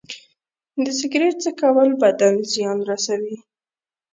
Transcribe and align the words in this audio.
د 0.83 0.85
سګرټ 0.99 1.35
څکول 1.43 1.89
بدن 2.03 2.35
زیان 2.53 2.77
رسوي. 2.89 3.37